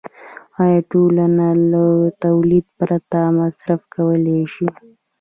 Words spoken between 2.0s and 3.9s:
تولید پرته مصرف